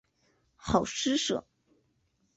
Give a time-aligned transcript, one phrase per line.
[0.55, 1.45] 好施舍。